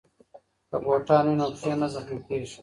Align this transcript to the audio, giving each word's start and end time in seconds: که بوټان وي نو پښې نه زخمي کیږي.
که 0.69 0.77
بوټان 0.83 1.23
وي 1.27 1.35
نو 1.39 1.45
پښې 1.59 1.71
نه 1.79 1.87
زخمي 1.93 2.19
کیږي. 2.27 2.57